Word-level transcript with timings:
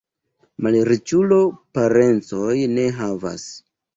Malriĉulo 0.67 1.37
parencojn 1.77 2.75
ne 2.79 2.89
havas. 3.03 3.47